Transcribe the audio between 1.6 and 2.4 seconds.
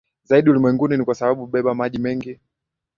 maji mengi